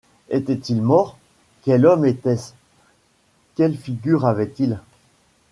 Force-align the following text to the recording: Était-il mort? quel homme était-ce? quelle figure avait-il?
Était-il 0.29 0.81
mort? 0.81 1.19
quel 1.61 1.85
homme 1.85 2.05
était-ce? 2.05 2.53
quelle 3.53 3.77
figure 3.77 4.25
avait-il? 4.25 4.81